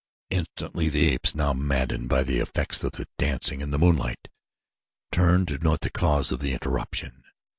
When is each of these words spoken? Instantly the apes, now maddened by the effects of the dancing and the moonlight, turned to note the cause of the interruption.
Instantly 0.31 0.89
the 0.89 1.09
apes, 1.09 1.35
now 1.35 1.53
maddened 1.53 2.09
by 2.09 2.23
the 2.23 2.39
effects 2.39 2.83
of 2.83 2.93
the 2.93 3.07
dancing 3.19 3.61
and 3.61 3.71
the 3.71 3.77
moonlight, 3.77 4.29
turned 5.11 5.47
to 5.49 5.59
note 5.59 5.81
the 5.81 5.91
cause 5.91 6.31
of 6.31 6.39
the 6.39 6.53
interruption. 6.53 7.21